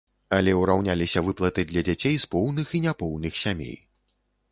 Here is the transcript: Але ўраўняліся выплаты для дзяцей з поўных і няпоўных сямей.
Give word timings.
Але 0.35 0.53
ўраўняліся 0.59 1.21
выплаты 1.27 1.65
для 1.71 1.83
дзяцей 1.89 2.15
з 2.23 2.31
поўных 2.33 2.73
і 2.79 2.81
няпоўных 2.87 3.37
сямей. 3.43 3.77